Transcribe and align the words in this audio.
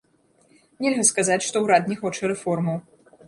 Нельга 0.85 1.05
сказаць, 1.09 1.47
што 1.49 1.61
ўрад 1.65 1.83
не 1.91 1.97
хоча 2.01 2.23
рэформаў. 2.35 2.77